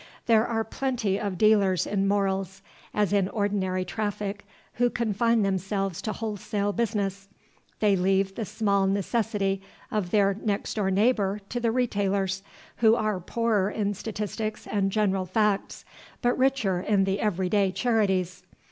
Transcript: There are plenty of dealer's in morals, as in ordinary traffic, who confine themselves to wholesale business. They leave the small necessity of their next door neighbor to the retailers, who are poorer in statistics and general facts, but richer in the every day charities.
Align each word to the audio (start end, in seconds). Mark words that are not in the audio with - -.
There 0.25 0.47
are 0.47 0.63
plenty 0.63 1.19
of 1.19 1.37
dealer's 1.37 1.85
in 1.85 2.07
morals, 2.07 2.63
as 2.91 3.13
in 3.13 3.29
ordinary 3.29 3.85
traffic, 3.85 4.47
who 4.81 4.89
confine 4.89 5.43
themselves 5.43 6.01
to 6.01 6.11
wholesale 6.11 6.73
business. 6.73 7.29
They 7.81 7.95
leave 7.95 8.33
the 8.33 8.45
small 8.45 8.87
necessity 8.87 9.61
of 9.91 10.09
their 10.09 10.33
next 10.33 10.73
door 10.73 10.89
neighbor 10.89 11.39
to 11.49 11.59
the 11.59 11.71
retailers, 11.71 12.41
who 12.77 12.95
are 12.95 13.19
poorer 13.19 13.69
in 13.69 13.93
statistics 13.93 14.65
and 14.65 14.91
general 14.91 15.27
facts, 15.27 15.85
but 16.23 16.35
richer 16.35 16.79
in 16.79 17.03
the 17.03 17.19
every 17.19 17.47
day 17.49 17.71
charities. 17.71 18.41